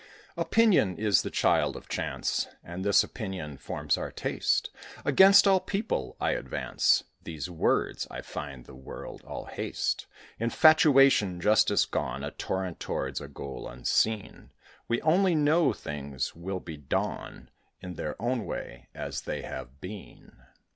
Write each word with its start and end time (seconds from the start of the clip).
Opinion 0.35 0.97
is 0.97 1.21
the 1.21 1.29
child 1.29 1.75
of 1.75 1.87
Chance, 1.87 2.47
And 2.63 2.83
this 2.83 3.03
Opinion 3.03 3.57
forms 3.57 3.97
our 3.99 4.11
taste. 4.11 4.71
Against 5.05 5.47
all 5.47 5.59
people 5.59 6.17
I 6.19 6.31
advance 6.31 7.03
These 7.21 7.51
words. 7.51 8.07
I 8.09 8.21
find 8.23 8.65
the 8.65 8.73
world 8.73 9.21
all 9.27 9.45
haste 9.45 10.07
Infatuation; 10.39 11.39
justice 11.39 11.85
gone; 11.85 12.23
A 12.23 12.31
torrent 12.31 12.79
towards 12.79 13.21
a 13.21 13.27
goal 13.27 13.67
unseen. 13.69 14.49
We 14.87 14.99
only 15.03 15.35
know 15.35 15.71
things 15.71 16.33
will 16.35 16.59
be 16.61 16.77
done 16.77 17.51
In 17.79 17.93
their 17.93 18.19
own 18.19 18.47
way, 18.47 18.87
as 18.95 19.21
they 19.21 19.43
have 19.43 19.81
been. 19.81 20.33